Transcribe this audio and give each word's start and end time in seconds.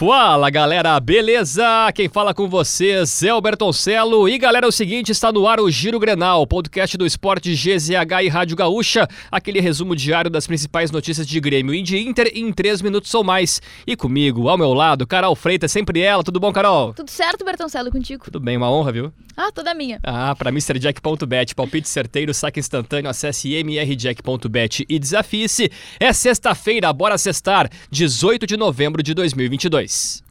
Fala 0.00 0.48
galera, 0.48 0.98
beleza? 0.98 1.92
Quem 1.94 2.08
fala 2.08 2.32
com 2.32 2.48
vocês 2.48 3.22
é 3.22 3.34
o 3.34 3.40
Bertoncelo 3.42 4.26
e 4.30 4.38
galera, 4.38 4.64
é 4.64 4.68
o 4.70 4.72
seguinte, 4.72 5.12
está 5.12 5.30
no 5.30 5.46
ar 5.46 5.60
o 5.60 5.70
Giro 5.70 5.98
Grenal, 5.98 6.46
podcast 6.46 6.96
do 6.96 7.04
esporte 7.04 7.52
GZH 7.52 8.22
e 8.24 8.28
Rádio 8.28 8.56
Gaúcha, 8.56 9.06
aquele 9.30 9.60
resumo 9.60 9.94
diário 9.94 10.30
das 10.30 10.46
principais 10.46 10.90
notícias 10.90 11.26
de 11.26 11.38
Grêmio 11.38 11.74
e 11.74 11.82
de 11.82 11.98
Inter 11.98 12.32
em 12.34 12.50
3 12.50 12.80
minutos 12.80 13.12
ou 13.14 13.22
mais. 13.22 13.60
E 13.86 13.94
comigo, 13.94 14.48
ao 14.48 14.56
meu 14.56 14.72
lado, 14.72 15.06
Carol 15.06 15.36
Freitas, 15.36 15.70
sempre 15.70 16.00
ela, 16.00 16.24
tudo 16.24 16.40
bom 16.40 16.50
Carol? 16.50 16.94
Tudo 16.94 17.10
certo, 17.10 17.44
Bertoncelo, 17.44 17.90
contigo? 17.90 18.24
Tudo 18.24 18.40
bem, 18.40 18.56
uma 18.56 18.72
honra, 18.72 18.92
viu? 18.92 19.12
Ah, 19.36 19.52
toda 19.52 19.74
minha. 19.74 20.00
Ah, 20.02 20.34
para 20.34 20.50
MrJack.bet, 20.50 21.54
palpite 21.54 21.88
certeiro, 21.88 22.32
saque 22.32 22.58
instantâneo, 22.58 23.10
acesse 23.10 23.54
mrjack.bet 23.62 24.86
e 24.88 24.98
desafie-se. 24.98 25.70
É 25.98 26.10
sexta-feira, 26.12 26.90
bora 26.90 27.18
sextar, 27.18 27.70
18 27.90 28.46
de 28.46 28.56
novembro 28.56 29.02
de 29.02 29.12
2022. 29.12 29.89
voice 29.90 30.22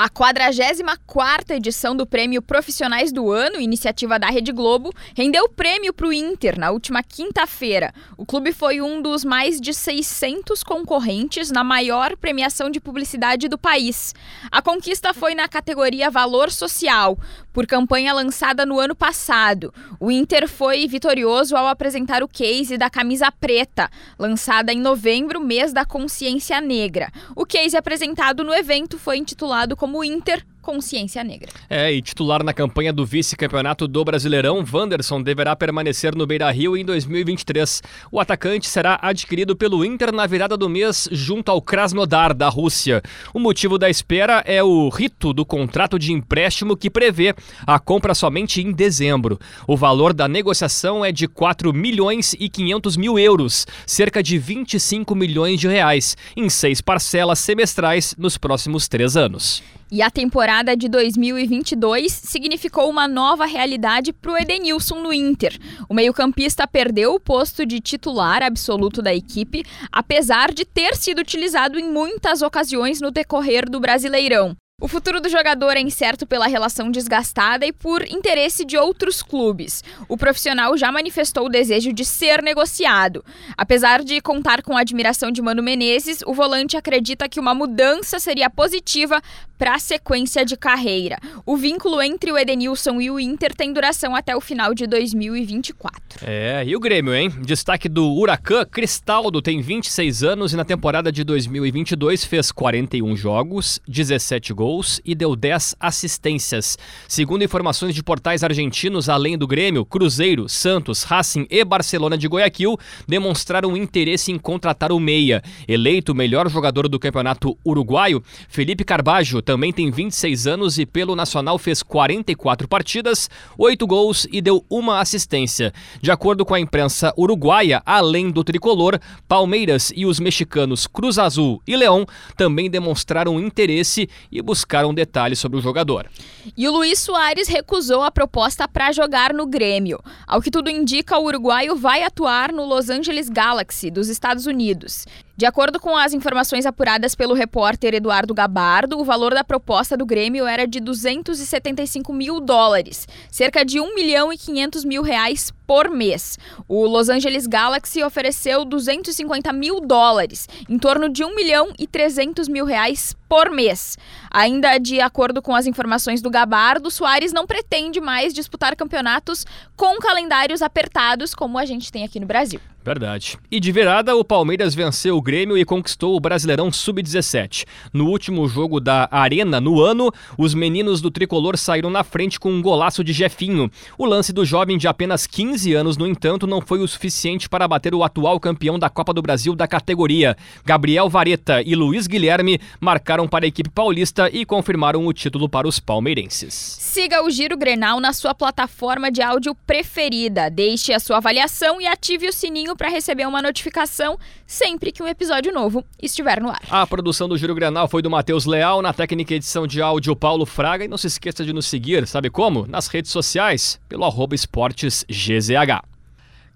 A 0.00 0.08
44ª 0.08 1.56
edição 1.56 1.96
do 1.96 2.06
Prêmio 2.06 2.40
Profissionais 2.40 3.10
do 3.10 3.32
Ano, 3.32 3.60
iniciativa 3.60 4.16
da 4.16 4.28
Rede 4.28 4.52
Globo, 4.52 4.94
rendeu 5.12 5.46
o 5.46 5.48
prêmio 5.48 5.92
para 5.92 6.06
o 6.06 6.12
Inter 6.12 6.56
na 6.56 6.70
última 6.70 7.02
quinta-feira. 7.02 7.92
O 8.16 8.24
clube 8.24 8.52
foi 8.52 8.80
um 8.80 9.02
dos 9.02 9.24
mais 9.24 9.60
de 9.60 9.74
600 9.74 10.62
concorrentes 10.62 11.50
na 11.50 11.64
maior 11.64 12.16
premiação 12.16 12.70
de 12.70 12.78
publicidade 12.78 13.48
do 13.48 13.58
país. 13.58 14.14
A 14.52 14.62
conquista 14.62 15.12
foi 15.12 15.34
na 15.34 15.48
categoria 15.48 16.12
Valor 16.12 16.52
Social, 16.52 17.18
por 17.58 17.66
campanha 17.66 18.12
lançada 18.12 18.64
no 18.64 18.78
ano 18.78 18.94
passado. 18.94 19.74
O 19.98 20.12
Inter 20.12 20.48
foi 20.48 20.86
vitorioso 20.86 21.56
ao 21.56 21.66
apresentar 21.66 22.22
o 22.22 22.28
case 22.28 22.78
da 22.78 22.88
camisa 22.88 23.32
preta, 23.32 23.90
lançada 24.16 24.72
em 24.72 24.78
novembro, 24.78 25.40
mês 25.40 25.72
da 25.72 25.84
consciência 25.84 26.60
negra. 26.60 27.10
O 27.34 27.44
case 27.44 27.76
apresentado 27.76 28.44
no 28.44 28.54
evento 28.54 28.96
foi 28.96 29.16
intitulado 29.16 29.76
como 29.76 29.87
Inter 30.04 30.44
consciência 30.68 31.24
negra. 31.24 31.48
É, 31.70 31.90
e 31.90 32.02
titular 32.02 32.44
na 32.44 32.52
campanha 32.52 32.92
do 32.92 33.06
vice-campeonato 33.06 33.88
do 33.88 34.04
Brasileirão, 34.04 34.62
Wanderson 34.70 35.22
deverá 35.22 35.56
permanecer 35.56 36.14
no 36.14 36.26
Beira-Rio 36.26 36.76
em 36.76 36.84
2023. 36.84 37.82
O 38.12 38.20
atacante 38.20 38.68
será 38.68 38.98
adquirido 39.00 39.56
pelo 39.56 39.82
Inter 39.82 40.12
na 40.12 40.26
virada 40.26 40.58
do 40.58 40.68
mês 40.68 41.08
junto 41.10 41.50
ao 41.50 41.62
Krasnodar 41.62 42.34
da 42.34 42.50
Rússia. 42.50 43.02
O 43.32 43.38
motivo 43.38 43.78
da 43.78 43.88
espera 43.88 44.42
é 44.44 44.62
o 44.62 44.90
rito 44.90 45.32
do 45.32 45.46
contrato 45.46 45.98
de 45.98 46.12
empréstimo 46.12 46.76
que 46.76 46.90
prevê 46.90 47.34
a 47.66 47.78
compra 47.78 48.14
somente 48.14 48.60
em 48.60 48.70
dezembro. 48.70 49.40
O 49.66 49.74
valor 49.74 50.12
da 50.12 50.28
negociação 50.28 51.02
é 51.02 51.10
de 51.10 51.26
4 51.26 51.72
milhões 51.72 52.36
e 52.38 52.46
500 52.46 52.94
mil 52.98 53.18
euros, 53.18 53.66
cerca 53.86 54.22
de 54.22 54.36
25 54.36 55.14
milhões 55.14 55.58
de 55.58 55.66
reais, 55.66 56.14
em 56.36 56.50
seis 56.50 56.82
parcelas 56.82 57.38
semestrais 57.38 58.14
nos 58.18 58.36
próximos 58.36 58.86
três 58.86 59.16
anos. 59.16 59.62
E 59.90 60.02
a 60.02 60.10
temporada 60.10 60.76
de 60.76 60.86
2022 60.88 62.12
significou 62.12 62.90
uma 62.90 63.08
nova 63.08 63.46
realidade 63.46 64.12
para 64.12 64.32
o 64.32 64.36
Edenilson 64.36 65.00
no 65.00 65.12
Inter. 65.12 65.58
O 65.88 65.94
meio-campista 65.94 66.66
perdeu 66.68 67.14
o 67.14 67.20
posto 67.20 67.64
de 67.64 67.80
titular 67.80 68.42
absoluto 68.42 69.00
da 69.00 69.14
equipe, 69.14 69.64
apesar 69.90 70.52
de 70.52 70.66
ter 70.66 70.94
sido 70.94 71.20
utilizado 71.20 71.78
em 71.78 71.90
muitas 71.90 72.42
ocasiões 72.42 73.00
no 73.00 73.10
decorrer 73.10 73.68
do 73.68 73.80
Brasileirão. 73.80 74.54
O 74.80 74.86
futuro 74.86 75.20
do 75.20 75.28
jogador 75.28 75.76
é 75.76 75.80
incerto 75.80 76.24
pela 76.24 76.46
relação 76.46 76.88
desgastada 76.88 77.66
e 77.66 77.72
por 77.72 78.06
interesse 78.06 78.64
de 78.64 78.76
outros 78.76 79.24
clubes. 79.24 79.82
O 80.08 80.16
profissional 80.16 80.76
já 80.76 80.92
manifestou 80.92 81.46
o 81.46 81.48
desejo 81.48 81.92
de 81.92 82.04
ser 82.04 82.40
negociado. 82.44 83.24
Apesar 83.56 84.04
de 84.04 84.20
contar 84.20 84.62
com 84.62 84.76
a 84.76 84.82
admiração 84.82 85.32
de 85.32 85.42
Mano 85.42 85.64
Menezes, 85.64 86.20
o 86.24 86.32
volante 86.32 86.76
acredita 86.76 87.28
que 87.28 87.40
uma 87.40 87.56
mudança 87.56 88.20
seria 88.20 88.48
positiva 88.48 89.20
para 89.58 89.74
a 89.74 89.78
sequência 89.78 90.44
de 90.44 90.56
carreira. 90.56 91.18
O 91.44 91.56
vínculo 91.56 92.00
entre 92.00 92.30
o 92.30 92.38
Edenilson 92.38 93.00
e 93.00 93.10
o 93.10 93.18
Inter 93.18 93.54
tem 93.54 93.72
duração 93.72 94.14
até 94.14 94.34
o 94.36 94.40
final 94.40 94.72
de 94.72 94.86
2024. 94.86 96.00
É, 96.22 96.62
e 96.64 96.76
o 96.76 96.80
Grêmio, 96.80 97.14
hein? 97.14 97.30
Destaque 97.42 97.88
do 97.88 98.10
Huracan, 98.14 98.64
Cristaldo 98.64 99.42
tem 99.42 99.60
26 99.60 100.22
anos 100.22 100.52
e 100.52 100.56
na 100.56 100.64
temporada 100.64 101.10
de 101.10 101.24
2022 101.24 102.24
fez 102.24 102.52
41 102.52 103.16
jogos, 103.16 103.80
17 103.88 104.52
gols 104.52 105.00
e 105.04 105.14
deu 105.14 105.34
10 105.34 105.74
assistências. 105.80 106.78
Segundo 107.08 107.42
informações 107.42 107.94
de 107.94 108.02
portais 108.02 108.44
argentinos, 108.44 109.08
além 109.08 109.36
do 109.36 109.46
Grêmio, 109.46 109.84
Cruzeiro, 109.84 110.48
Santos, 110.48 111.02
Racing 111.02 111.46
e 111.50 111.64
Barcelona 111.64 112.16
de 112.16 112.28
Guayaquil 112.28 112.78
demonstraram 113.06 113.76
interesse 113.76 114.30
em 114.30 114.38
contratar 114.38 114.92
o 114.92 115.00
meia. 115.00 115.42
Eleito 115.66 116.14
melhor 116.14 116.48
jogador 116.48 116.88
do 116.88 116.98
campeonato 116.98 117.58
uruguaio, 117.64 118.22
Felipe 118.48 118.84
Carbajo 118.84 119.42
também 119.48 119.72
tem 119.72 119.90
26 119.90 120.46
anos 120.46 120.78
e 120.78 120.84
pelo 120.84 121.16
Nacional 121.16 121.56
fez 121.56 121.82
44 121.82 122.68
partidas, 122.68 123.30
8 123.56 123.86
gols 123.86 124.26
e 124.30 124.42
deu 124.42 124.62
uma 124.68 125.00
assistência. 125.00 125.72
De 126.02 126.10
acordo 126.10 126.44
com 126.44 126.52
a 126.52 126.60
imprensa 126.60 127.14
uruguaia, 127.16 127.82
além 127.86 128.30
do 128.30 128.44
tricolor, 128.44 129.00
Palmeiras 129.26 129.90
e 129.96 130.04
os 130.04 130.20
mexicanos 130.20 130.86
Cruz 130.86 131.18
Azul 131.18 131.62
e 131.66 131.74
Leão 131.74 132.04
também 132.36 132.68
demonstraram 132.68 133.40
interesse 133.40 134.06
e 134.30 134.42
buscaram 134.42 134.92
detalhes 134.92 135.38
sobre 135.38 135.58
o 135.58 135.62
jogador. 135.62 136.10
E 136.54 136.68
o 136.68 136.72
Luiz 136.72 136.98
Soares 136.98 137.48
recusou 137.48 138.02
a 138.02 138.10
proposta 138.10 138.68
para 138.68 138.92
jogar 138.92 139.32
no 139.32 139.46
Grêmio. 139.46 139.98
Ao 140.26 140.42
que 140.42 140.50
tudo 140.50 140.68
indica, 140.68 141.16
o 141.16 141.24
uruguaio 141.24 141.74
vai 141.74 142.02
atuar 142.02 142.52
no 142.52 142.66
Los 142.66 142.90
Angeles 142.90 143.30
Galaxy, 143.30 143.90
dos 143.90 144.08
Estados 144.10 144.44
Unidos. 144.44 145.06
De 145.38 145.46
acordo 145.46 145.78
com 145.78 145.96
as 145.96 146.12
informações 146.12 146.66
apuradas 146.66 147.14
pelo 147.14 147.32
repórter 147.32 147.94
Eduardo 147.94 148.34
Gabardo, 148.34 148.98
o 148.98 149.04
valor 149.04 149.32
da 149.32 149.44
proposta 149.44 149.96
do 149.96 150.04
Grêmio 150.04 150.44
era 150.44 150.66
de 150.66 150.80
275 150.80 152.12
mil 152.12 152.40
dólares, 152.40 153.06
cerca 153.30 153.64
de 153.64 153.78
1 153.78 153.94
milhão 153.94 154.32
e 154.32 154.36
500 154.36 154.84
mil 154.84 155.00
reais 155.00 155.52
por 155.64 155.90
mês. 155.90 156.36
O 156.66 156.84
Los 156.88 157.08
Angeles 157.08 157.46
Galaxy 157.46 158.02
ofereceu 158.02 158.64
250 158.64 159.52
mil 159.52 159.80
dólares, 159.80 160.48
em 160.68 160.76
torno 160.76 161.08
de 161.08 161.22
1 161.22 161.32
milhão 161.36 161.68
e 161.78 161.86
300 161.86 162.48
mil 162.48 162.64
reais 162.64 163.14
por 163.28 163.48
mês. 163.48 163.96
Ainda 164.32 164.76
de 164.78 165.00
acordo 165.00 165.40
com 165.40 165.54
as 165.54 165.68
informações 165.68 166.20
do 166.20 166.30
Gabardo, 166.30 166.90
Soares 166.90 167.32
não 167.32 167.46
pretende 167.46 168.00
mais 168.00 168.34
disputar 168.34 168.74
campeonatos 168.74 169.46
com 169.76 169.98
calendários 169.98 170.62
apertados 170.62 171.32
como 171.32 171.58
a 171.58 171.64
gente 171.64 171.92
tem 171.92 172.02
aqui 172.02 172.18
no 172.18 172.26
Brasil. 172.26 172.60
Verdade. 172.84 173.36
E 173.50 173.60
de 173.60 173.70
virada, 173.70 174.16
o 174.16 174.24
Palmeiras 174.24 174.74
venceu 174.74 175.16
o 175.16 175.22
Grêmio 175.22 175.58
e 175.58 175.64
conquistou 175.64 176.16
o 176.16 176.20
Brasileirão 176.20 176.72
Sub-17. 176.72 177.66
No 177.92 178.06
último 178.06 178.48
jogo 178.48 178.80
da 178.80 179.08
Arena 179.10 179.60
no 179.60 179.80
ano, 179.80 180.10
os 180.38 180.54
meninos 180.54 181.00
do 181.00 181.10
tricolor 181.10 181.58
saíram 181.58 181.90
na 181.90 182.02
frente 182.02 182.40
com 182.40 182.50
um 182.50 182.62
golaço 182.62 183.04
de 183.04 183.12
Jefinho. 183.12 183.70
O 183.98 184.06
lance 184.06 184.32
do 184.32 184.44
jovem 184.44 184.78
de 184.78 184.88
apenas 184.88 185.26
15 185.26 185.74
anos, 185.74 185.96
no 185.96 186.06
entanto, 186.06 186.46
não 186.46 186.62
foi 186.62 186.80
o 186.80 186.88
suficiente 186.88 187.48
para 187.48 187.68
bater 187.68 187.94
o 187.94 188.02
atual 188.02 188.40
campeão 188.40 188.78
da 188.78 188.88
Copa 188.88 189.12
do 189.12 189.20
Brasil 189.20 189.54
da 189.54 189.68
categoria. 189.68 190.36
Gabriel 190.64 191.10
Vareta 191.10 191.60
e 191.60 191.74
Luiz 191.74 192.06
Guilherme 192.06 192.60
marcaram 192.80 193.28
para 193.28 193.44
a 193.44 193.48
equipe 193.48 193.68
paulista 193.68 194.30
e 194.32 194.46
confirmaram 194.46 195.06
o 195.06 195.12
título 195.12 195.48
para 195.48 195.68
os 195.68 195.78
palmeirenses. 195.78 196.54
Siga 196.54 197.22
o 197.22 197.30
Giro 197.30 197.56
Grenal 197.56 198.00
na 198.00 198.12
sua 198.12 198.34
plataforma 198.34 199.10
de 199.10 199.20
áudio 199.20 199.54
preferida. 199.66 200.48
Deixe 200.48 200.92
a 200.94 201.00
sua 201.00 201.18
avaliação 201.18 201.80
e 201.80 201.86
ative 201.86 202.28
o 202.28 202.32
sininho 202.32 202.67
para 202.76 202.88
receber 202.88 203.26
uma 203.26 203.42
notificação 203.42 204.18
sempre 204.46 204.92
que 204.92 205.02
um 205.02 205.06
episódio 205.06 205.52
novo 205.52 205.84
estiver 206.00 206.40
no 206.40 206.48
ar. 206.48 206.62
A 206.70 206.86
produção 206.86 207.28
do 207.28 207.36
Giro 207.36 207.54
Grenal 207.54 207.88
foi 207.88 208.02
do 208.02 208.10
Matheus 208.10 208.44
Leal, 208.46 208.82
na 208.82 208.92
técnica 208.92 209.34
edição 209.34 209.66
de 209.66 209.80
áudio 209.82 210.14
Paulo 210.16 210.46
Fraga. 210.46 210.84
E 210.84 210.88
não 210.88 210.96
se 210.98 211.06
esqueça 211.06 211.44
de 211.44 211.52
nos 211.52 211.66
seguir, 211.66 212.06
sabe 212.06 212.30
como? 212.30 212.66
Nas 212.66 212.88
redes 212.88 213.10
sociais, 213.10 213.80
pelo 213.88 214.04
arroba 214.04 214.34
esportesgzh. 214.34 215.82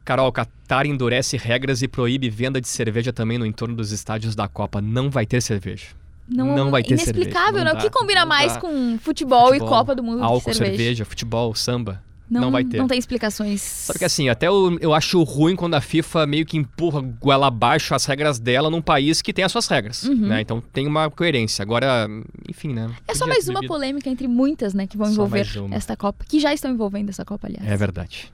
Carol, 0.04 0.32
Qatar 0.32 0.86
endurece 0.86 1.36
regras 1.36 1.82
e 1.82 1.88
proíbe 1.88 2.28
venda 2.28 2.60
de 2.60 2.68
cerveja 2.68 3.12
também 3.12 3.38
no 3.38 3.46
entorno 3.46 3.76
dos 3.76 3.92
estádios 3.92 4.34
da 4.34 4.48
Copa. 4.48 4.80
Não 4.80 5.10
vai 5.10 5.24
ter 5.24 5.40
cerveja. 5.40 5.86
Não, 6.28 6.56
não 6.56 6.70
vai 6.70 6.82
ter 6.82 6.94
inexplicável, 6.94 7.60
cerveja. 7.60 7.64
né? 7.64 7.72
O 7.74 7.76
que 7.78 7.90
combina 7.90 8.24
mais 8.24 8.54
dá. 8.54 8.60
com 8.60 8.98
futebol, 8.98 9.48
futebol, 9.48 9.54
e 9.54 9.70
Copa 9.70 9.94
do 9.94 10.02
Mundo 10.02 10.22
álcool, 10.22 10.52
cerveja? 10.52 10.76
cerveja, 10.76 11.04
futebol, 11.04 11.54
samba. 11.54 12.02
Não, 12.32 12.40
não 12.40 12.50
vai 12.50 12.64
ter. 12.64 12.78
Não 12.78 12.88
tem 12.88 12.98
explicações. 12.98 13.60
Sabe 13.60 13.98
que 13.98 14.04
assim, 14.06 14.30
até 14.30 14.48
eu, 14.48 14.78
eu 14.80 14.94
acho 14.94 15.22
ruim 15.22 15.54
quando 15.54 15.74
a 15.74 15.82
FIFA 15.82 16.26
meio 16.26 16.46
que 16.46 16.56
empurra 16.56 17.02
goela 17.02 17.48
abaixo 17.48 17.94
as 17.94 18.06
regras 18.06 18.38
dela 18.38 18.70
num 18.70 18.80
país 18.80 19.20
que 19.20 19.34
tem 19.34 19.44
as 19.44 19.52
suas 19.52 19.66
regras, 19.66 20.04
uhum. 20.04 20.28
né? 20.28 20.40
Então 20.40 20.62
tem 20.72 20.86
uma 20.86 21.10
coerência. 21.10 21.62
Agora, 21.62 22.08
enfim, 22.48 22.72
né? 22.72 22.90
É 23.06 23.14
só 23.14 23.26
mais 23.26 23.48
uma 23.48 23.60
polêmica 23.66 24.08
entre 24.08 24.26
muitas, 24.26 24.72
né, 24.72 24.86
que 24.86 24.96
vão 24.96 25.10
envolver 25.10 25.46
esta 25.72 25.94
Copa, 25.94 26.24
que 26.26 26.40
já 26.40 26.54
estão 26.54 26.70
envolvendo 26.70 27.10
essa 27.10 27.24
Copa, 27.24 27.48
aliás. 27.48 27.68
É 27.68 27.76
verdade. 27.76 28.32